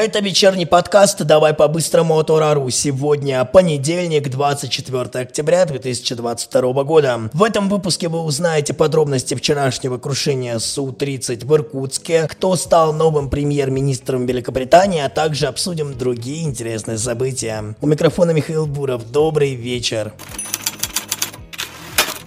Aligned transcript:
Это 0.00 0.20
вечерний 0.20 0.64
подкаст 0.64 1.24
«Давай 1.24 1.52
по-быстрому 1.54 2.18
от 2.18 2.30
Орару». 2.30 2.70
Сегодня 2.70 3.44
понедельник, 3.44 4.30
24 4.30 5.24
октября 5.24 5.64
2022 5.64 6.84
года. 6.84 7.28
В 7.32 7.42
этом 7.42 7.68
выпуске 7.68 8.08
вы 8.08 8.20
узнаете 8.20 8.74
подробности 8.74 9.34
вчерашнего 9.34 9.98
крушения 9.98 10.60
Су-30 10.60 11.44
в 11.44 11.52
Иркутске, 11.52 12.28
кто 12.28 12.54
стал 12.54 12.92
новым 12.92 13.28
премьер-министром 13.28 14.24
Великобритании, 14.24 15.00
а 15.00 15.08
также 15.08 15.48
обсудим 15.48 15.98
другие 15.98 16.44
интересные 16.44 16.96
события. 16.96 17.74
У 17.80 17.88
микрофона 17.88 18.30
Михаил 18.30 18.66
Буров. 18.66 19.10
Добрый 19.10 19.56
вечер. 19.56 20.12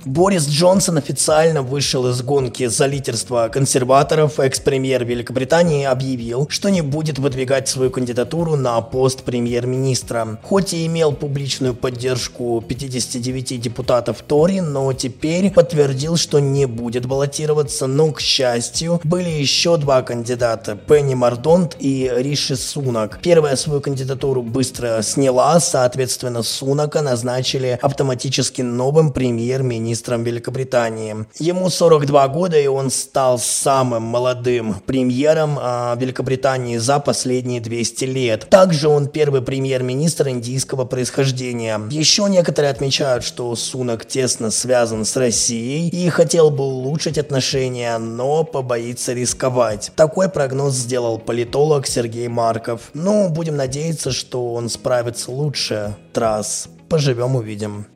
Борис 0.06 0.48
Джонсон 0.48 0.98
официально 0.98 1.62
вышел 1.62 2.08
из 2.08 2.22
гонки 2.24 2.66
за 2.66 2.88
лидерство 2.88 3.50
консерваторов. 3.54 4.40
Экс-премьер 4.40 5.06
Великобритании 5.06 5.86
объявил, 5.86 6.48
что 6.50 6.70
не 6.70 6.82
будет 6.82 7.20
выдвигать 7.20 7.68
свою 7.68 7.92
кандидатуру 7.92 8.56
на 8.56 8.82
пост 8.82 9.22
премьер-министра. 9.22 10.40
Хоть 10.42 10.74
и 10.74 10.88
имел 10.88 11.14
публичную 11.14 11.76
поддержку 11.76 12.64
59 12.68 13.62
депутатов 13.62 14.24
Тори, 14.26 14.60
но 14.60 14.92
теперь 14.94 15.52
подтвердил, 15.52 16.18
что 16.18 16.40
не 16.40 16.66
будет 16.66 17.06
баллотироваться. 17.06 17.86
Но, 17.86 18.12
к 18.12 18.22
счастью, 18.22 19.00
были 19.04 19.30
еще 19.30 19.78
два 19.78 20.02
кандидата– 20.02 20.76
Пенни 20.88 21.14
Мардонт 21.14 21.76
и 21.80 22.12
Риши 22.18 22.56
Сунак. 22.56 23.20
Первая 23.22 23.56
свою 23.56 23.82
кандидатуру 23.82 24.42
быстро 24.42 25.02
сняла, 25.04 25.60
соответственно, 25.60 26.42
Сунака 26.42 27.02
назначили 27.02 27.78
автоматически 27.82 28.62
новым 28.64 29.12
премьер-министром 29.12 29.91
министром 29.92 30.24
Великобритании. 30.24 31.26
Ему 31.38 31.70
42 31.70 32.28
года, 32.30 32.58
и 32.58 32.68
он 32.68 32.90
стал 32.90 33.38
самым 33.38 34.04
молодым 34.04 34.76
премьером 34.86 35.60
э, 35.62 35.96
Великобритании 35.98 36.78
за 36.78 37.00
последние 37.00 37.60
200 37.60 38.06
лет. 38.06 38.48
Также 38.50 38.88
он 38.88 39.08
первый 39.08 39.42
премьер-министр 39.42 40.30
индийского 40.30 40.86
происхождения. 40.86 41.82
Еще 41.90 42.24
некоторые 42.30 42.72
отмечают, 42.72 43.26
что 43.26 43.54
Сунак 43.54 44.06
тесно 44.06 44.50
связан 44.50 45.04
с 45.04 45.18
Россией 45.18 45.90
и 45.90 46.08
хотел 46.10 46.52
бы 46.52 46.64
улучшить 46.64 47.18
отношения, 47.18 47.98
но 47.98 48.46
побоится 48.46 49.12
рисковать. 49.12 49.92
Такой 49.98 50.30
прогноз 50.30 50.74
сделал 50.74 51.20
политолог 51.20 51.86
Сергей 51.86 52.30
Марков. 52.30 52.92
Ну, 52.94 53.28
будем 53.28 53.58
надеяться, 53.58 54.12
что 54.12 54.54
он 54.54 54.70
справится 54.70 55.32
лучше 55.32 55.96
трасс. 56.14 56.70
Поживем 56.88 57.36
увидим. 57.36 57.88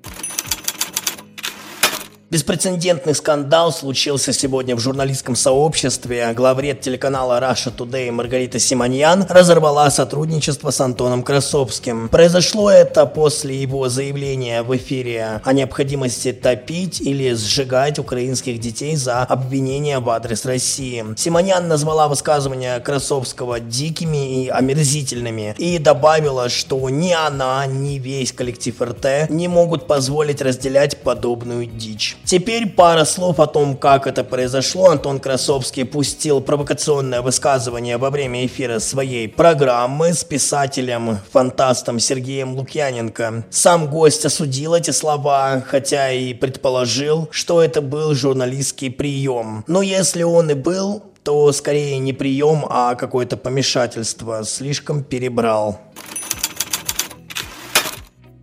Беспрецедентный 2.31 3.13
скандал 3.13 3.71
случился 3.71 4.33
сегодня 4.33 4.75
в 4.75 4.79
журналистском 4.79 5.35
сообществе. 5.35 6.33
Главред 6.33 6.81
телеканала 6.81 7.39
Russia 7.39 7.71
Today 7.71 8.09
Маргарита 8.09 8.57
Симоньян 8.57 9.27
разорвала 9.29 9.91
сотрудничество 9.91 10.71
с 10.71 10.81
Антоном 10.81 11.21
Красовским. 11.21 12.09
Произошло 12.09 12.71
это 12.71 13.05
после 13.05 13.61
его 13.61 13.89
заявления 13.89 14.63
в 14.63 14.75
эфире 14.75 15.39
о 15.43 15.53
необходимости 15.53 16.33
топить 16.33 16.99
или 16.99 17.31
сжигать 17.33 17.99
украинских 17.99 18.59
детей 18.59 18.95
за 18.95 19.21
обвинения 19.21 19.99
в 19.99 20.09
адрес 20.09 20.45
России. 20.45 21.05
Симоньян 21.15 21.67
назвала 21.67 22.07
высказывания 22.07 22.79
Красовского 22.79 23.59
дикими 23.59 24.45
и 24.45 24.49
омерзительными 24.49 25.53
и 25.59 25.77
добавила, 25.77 26.49
что 26.49 26.89
ни 26.89 27.11
она, 27.11 27.67
ни 27.67 27.99
весь 27.99 28.31
коллектив 28.31 28.81
РТ 28.81 29.29
не 29.29 29.47
могут 29.47 29.85
позволить 29.85 30.41
разделять 30.41 31.03
подобную 31.03 31.67
дичь. 31.67 32.15
Теперь 32.25 32.67
пара 32.67 33.05
слов 33.05 33.39
о 33.39 33.45
том, 33.45 33.77
как 33.77 34.07
это 34.07 34.23
произошло. 34.23 34.89
Антон 34.89 35.19
Красовский 35.19 35.85
пустил 35.85 36.41
провокационное 36.41 37.21
высказывание 37.21 37.97
во 37.97 38.09
время 38.09 38.47
эфира 38.47 38.79
своей 38.79 39.27
программы 39.27 40.11
с 40.11 40.23
писателем-фантастом 40.23 41.99
Сергеем 41.99 42.55
Лукьяненко. 42.55 43.45
Сам 43.51 43.87
гость 43.91 44.25
осудил 44.25 44.73
эти 44.73 44.89
слова, 44.89 45.63
хотя 45.67 46.11
и 46.11 46.33
предположил, 46.33 47.27
что 47.29 47.61
это 47.61 47.81
был 47.81 48.15
журналистский 48.15 48.89
прием. 48.89 49.63
Но 49.67 49.83
если 49.83 50.23
он 50.23 50.49
и 50.49 50.55
был, 50.55 51.03
то 51.25 51.51
скорее 51.51 51.97
не 51.99 52.13
прием, 52.13 52.65
а 52.69 52.95
какое-то 52.95 53.37
помешательство. 53.37 54.43
Слишком 54.43 55.03
перебрал. 55.03 55.79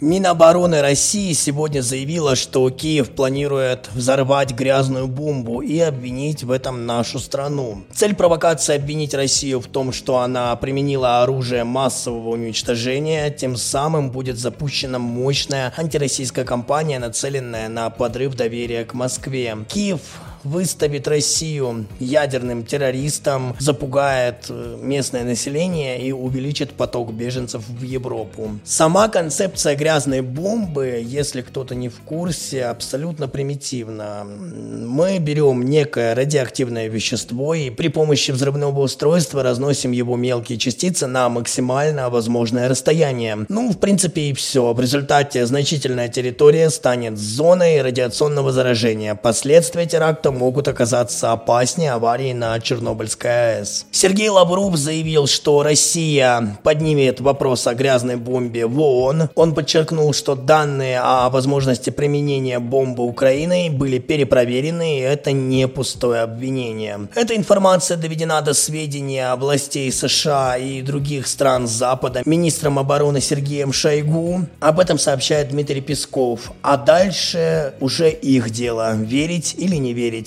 Минобороны 0.02 0.82
России 0.82 1.32
сегодня 1.32 1.80
заявила, 1.80 2.34
что 2.34 2.68
Киев 2.70 3.10
планирует 3.10 3.88
взорвать 3.94 4.50
грязную 4.50 5.06
бомбу 5.06 5.60
и 5.62 5.78
обвинить 5.78 6.42
в 6.42 6.50
этом 6.50 6.86
нашу 6.86 7.20
страну. 7.20 7.84
Цель 7.94 8.16
провокации 8.16 8.74
обвинить 8.74 9.14
Россию 9.14 9.60
в 9.60 9.68
том, 9.68 9.92
что 9.92 10.18
она 10.18 10.56
применила 10.56 11.22
оружие 11.22 11.62
массового 11.62 12.30
уничтожения, 12.30 13.30
тем 13.30 13.54
самым 13.54 14.10
будет 14.10 14.38
запущена 14.38 14.98
мощная 14.98 15.72
антироссийская 15.76 16.44
кампания, 16.44 16.98
нацеленная 16.98 17.68
на 17.68 17.88
подрыв 17.88 18.34
доверия 18.34 18.84
к 18.84 18.94
Москве. 18.94 19.56
Киев 19.68 20.00
выставит 20.44 21.08
Россию 21.08 21.86
ядерным 22.00 22.64
террористом, 22.64 23.56
запугает 23.58 24.46
э, 24.48 24.78
местное 24.80 25.24
население 25.24 26.00
и 26.00 26.12
увеличит 26.12 26.72
поток 26.72 27.12
беженцев 27.12 27.62
в 27.68 27.82
Европу. 27.82 28.50
Сама 28.64 29.08
концепция 29.08 29.76
грязной 29.76 30.20
бомбы, 30.20 31.02
если 31.04 31.42
кто-то 31.42 31.74
не 31.74 31.88
в 31.88 32.00
курсе, 32.00 32.64
абсолютно 32.64 33.28
примитивна. 33.28 34.24
Мы 34.24 35.18
берем 35.18 35.62
некое 35.62 36.14
радиоактивное 36.14 36.88
вещество 36.88 37.54
и 37.54 37.70
при 37.70 37.88
помощи 37.88 38.30
взрывного 38.30 38.80
устройства 38.80 39.42
разносим 39.42 39.92
его 39.92 40.16
мелкие 40.16 40.58
частицы 40.58 41.06
на 41.06 41.28
максимально 41.28 42.10
возможное 42.10 42.68
расстояние. 42.68 43.46
Ну, 43.48 43.70
в 43.70 43.78
принципе, 43.78 44.22
и 44.22 44.32
все. 44.32 44.72
В 44.72 44.80
результате 44.80 45.46
значительная 45.46 46.08
территория 46.08 46.70
станет 46.70 47.18
зоной 47.18 47.82
радиационного 47.82 48.52
заражения. 48.52 49.14
Последствия 49.14 49.86
теракта 49.86 50.31
могут 50.32 50.68
оказаться 50.68 51.32
опаснее 51.32 51.92
аварии 51.92 52.32
на 52.32 52.58
Чернобыльской 52.60 53.58
АЭС. 53.58 53.86
Сергей 53.90 54.28
Лавров 54.28 54.76
заявил, 54.76 55.26
что 55.26 55.62
Россия 55.62 56.58
поднимет 56.62 57.20
вопрос 57.20 57.66
о 57.66 57.74
грязной 57.74 58.16
бомбе 58.16 58.66
в 58.66 58.80
ООН. 58.80 59.30
Он 59.34 59.54
подчеркнул, 59.54 60.12
что 60.12 60.34
данные 60.34 61.00
о 61.00 61.30
возможности 61.30 61.90
применения 61.90 62.58
бомбы 62.58 63.04
Украиной 63.04 63.68
были 63.68 63.98
перепроверены, 63.98 64.98
и 64.98 65.00
это 65.00 65.32
не 65.32 65.68
пустое 65.68 66.22
обвинение. 66.22 67.08
Эта 67.14 67.36
информация 67.36 67.96
доведена 67.96 68.40
до 68.40 68.54
сведения 68.54 69.34
властей 69.36 69.92
США 69.92 70.56
и 70.56 70.82
других 70.82 71.26
стран 71.26 71.66
Запада 71.66 72.22
министром 72.24 72.78
обороны 72.78 73.20
Сергеем 73.20 73.72
Шойгу. 73.72 74.46
Об 74.60 74.80
этом 74.80 74.98
сообщает 74.98 75.50
Дмитрий 75.50 75.80
Песков. 75.80 76.52
А 76.62 76.76
дальше 76.76 77.74
уже 77.80 78.10
их 78.10 78.50
дело, 78.50 78.94
верить 78.94 79.54
или 79.58 79.76
не 79.76 79.92
верить. 79.92 80.21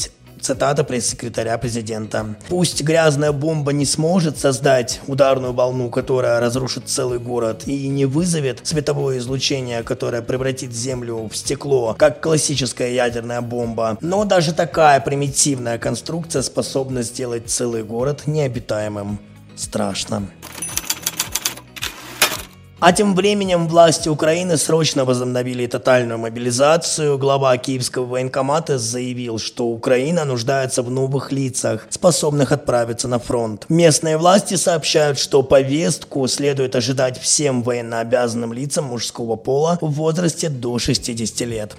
Цитата 0.46 0.84
пресс-секретаря 0.84 1.58
президента. 1.58 2.36
Пусть 2.50 2.84
грязная 2.84 3.32
бомба 3.32 3.74
не 3.74 3.84
сможет 3.84 4.38
создать 4.38 5.02
ударную 5.08 5.54
волну, 5.54 5.90
которая 5.90 6.40
разрушит 6.40 6.88
целый 6.88 7.18
город 7.18 7.64
и 7.66 7.88
не 7.88 8.06
вызовет 8.06 8.60
световое 8.62 9.18
излучение, 9.18 9.82
которое 9.82 10.22
превратит 10.22 10.72
Землю 10.72 11.28
в 11.32 11.36
стекло, 11.36 11.96
как 11.98 12.22
классическая 12.22 12.94
ядерная 12.94 13.42
бомба, 13.42 13.98
но 14.02 14.24
даже 14.24 14.54
такая 14.54 15.00
примитивная 15.00 15.80
конструкция 15.80 16.44
способна 16.44 17.02
сделать 17.02 17.50
целый 17.50 17.84
город 17.84 18.28
необитаемым. 18.28 19.18
Страшно. 19.56 20.28
А 22.80 22.92
тем 22.92 23.16
временем 23.16 23.70
власти 23.70 24.10
Украины 24.10 24.58
срочно 24.58 25.06
возобновили 25.06 25.66
тотальную 25.66 26.20
мобилизацию. 26.20 27.18
Глава 27.18 27.58
киевского 27.58 28.06
военкомата 28.06 28.78
заявил, 28.78 29.40
что 29.40 29.68
Украина 29.68 30.26
нуждается 30.26 30.84
в 30.84 30.92
новых 30.92 31.32
лицах, 31.32 31.88
способных 31.90 32.52
отправиться 32.52 33.08
на 33.08 33.18
фронт. 33.18 33.66
Местные 33.70 34.18
власти 34.18 34.56
сообщают, 34.56 35.18
что 35.18 35.42
повестку 35.42 36.28
следует 36.28 36.76
ожидать 36.76 37.18
всем 37.18 37.64
военнообязанным 37.64 38.52
лицам 38.52 38.86
мужского 38.86 39.38
пола 39.38 39.78
в 39.80 39.92
возрасте 39.92 40.50
до 40.50 40.78
60 40.78 41.48
лет. 41.48 41.76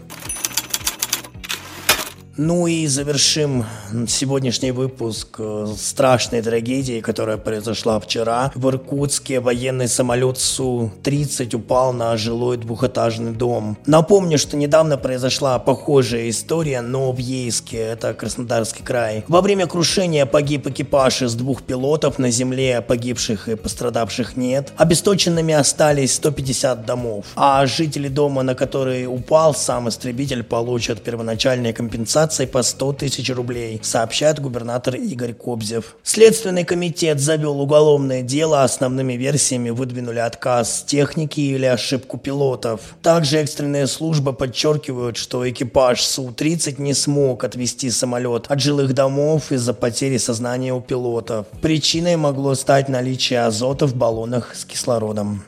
Ну 2.38 2.66
и 2.66 2.86
завершим 2.86 3.64
сегодняшний 4.08 4.70
выпуск 4.70 5.36
э, 5.38 5.68
страшной 5.78 6.42
трагедии, 6.42 7.00
которая 7.00 7.38
произошла 7.38 7.98
вчера. 7.98 8.52
В 8.54 8.68
Иркутске 8.68 9.40
военный 9.40 9.88
самолет 9.88 10.36
Су-30 10.36 11.56
упал 11.56 11.94
на 11.94 12.14
жилой 12.18 12.58
двухэтажный 12.58 13.32
дом. 13.32 13.78
Напомню, 13.86 14.36
что 14.36 14.58
недавно 14.58 14.98
произошла 14.98 15.58
похожая 15.58 16.28
история, 16.28 16.82
но 16.82 17.10
в 17.10 17.16
Ейске, 17.16 17.78
это 17.78 18.12
Краснодарский 18.12 18.84
край. 18.84 19.24
Во 19.28 19.40
время 19.40 19.66
крушения 19.66 20.26
погиб 20.26 20.66
экипаж 20.66 21.22
из 21.22 21.34
двух 21.36 21.62
пилотов, 21.62 22.18
на 22.18 22.30
земле 22.30 22.82
погибших 22.82 23.48
и 23.48 23.56
пострадавших 23.56 24.36
нет. 24.36 24.74
Обесточенными 24.76 25.54
остались 25.54 26.14
150 26.16 26.84
домов, 26.84 27.24
а 27.34 27.64
жители 27.64 28.08
дома, 28.08 28.42
на 28.42 28.54
который 28.54 29.06
упал 29.06 29.54
сам 29.54 29.88
истребитель, 29.88 30.42
получат 30.42 31.02
первоначальные 31.02 31.72
компенсации 31.72 32.25
компенсацией 32.26 32.48
по 32.48 32.62
100 32.62 32.92
тысяч 32.94 33.30
рублей, 33.30 33.80
сообщает 33.82 34.40
губернатор 34.40 34.96
Игорь 34.96 35.32
Кобзев. 35.32 35.96
Следственный 36.02 36.64
комитет 36.64 37.20
завел 37.20 37.60
уголовное 37.60 38.22
дело, 38.22 38.64
основными 38.64 39.14
версиями 39.14 39.70
выдвинули 39.70 40.18
отказ 40.18 40.84
техники 40.86 41.40
или 41.40 41.66
ошибку 41.66 42.18
пилотов. 42.18 42.80
Также 43.02 43.38
экстренные 43.38 43.86
службы 43.86 44.32
подчеркивают, 44.32 45.16
что 45.16 45.48
экипаж 45.48 46.02
Су-30 46.02 46.80
не 46.80 46.94
смог 46.94 47.44
отвести 47.44 47.90
самолет 47.90 48.46
от 48.48 48.60
жилых 48.60 48.92
домов 48.92 49.52
из-за 49.52 49.72
потери 49.72 50.18
сознания 50.18 50.72
у 50.72 50.80
пилотов. 50.80 51.46
Причиной 51.62 52.16
могло 52.16 52.54
стать 52.54 52.88
наличие 52.88 53.44
азота 53.44 53.86
в 53.86 53.94
баллонах 53.94 54.54
с 54.54 54.64
кислородом. 54.64 55.42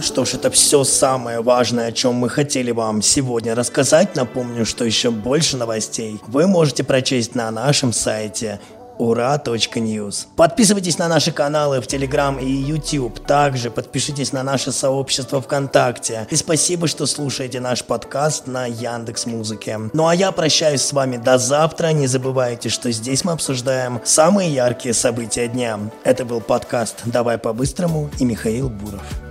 Что 0.00 0.24
ж, 0.24 0.34
это 0.34 0.50
все 0.50 0.84
самое 0.84 1.40
важное, 1.40 1.88
о 1.88 1.92
чем 1.92 2.14
мы 2.14 2.28
хотели 2.28 2.70
вам 2.70 3.02
сегодня 3.02 3.54
рассказать. 3.54 4.14
Напомню, 4.14 4.64
что 4.64 4.84
еще 4.84 5.10
больше 5.10 5.56
новостей 5.56 6.20
вы 6.28 6.46
можете 6.46 6.84
прочесть 6.84 7.34
на 7.34 7.50
нашем 7.50 7.92
сайте 7.92 8.60
ура.ньюз. 8.98 10.28
Подписывайтесь 10.36 10.98
на 10.98 11.08
наши 11.08 11.32
каналы 11.32 11.80
в 11.80 11.86
Телеграм 11.86 12.38
и 12.38 12.50
YouTube. 12.50 13.24
Также 13.26 13.70
подпишитесь 13.70 14.32
на 14.32 14.42
наше 14.42 14.72
сообщество 14.72 15.40
ВКонтакте. 15.40 16.26
И 16.30 16.36
спасибо, 16.36 16.88
что 16.88 17.06
слушаете 17.06 17.60
наш 17.60 17.84
подкаст 17.84 18.46
на 18.46 18.66
Яндекс 18.66 19.26
Музыке. 19.26 19.78
Ну 19.92 20.06
а 20.06 20.14
я 20.14 20.32
прощаюсь 20.32 20.82
с 20.82 20.92
вами 20.92 21.16
до 21.16 21.38
завтра. 21.38 21.88
Не 21.88 22.06
забывайте, 22.06 22.68
что 22.68 22.90
здесь 22.90 23.24
мы 23.24 23.32
обсуждаем 23.32 24.00
самые 24.04 24.52
яркие 24.52 24.94
события 24.94 25.48
дня. 25.48 25.78
Это 26.04 26.24
был 26.24 26.40
подкаст 26.40 26.96
«Давай 27.04 27.38
по-быстрому» 27.38 28.10
и 28.18 28.24
Михаил 28.24 28.68
Буров. 28.68 29.27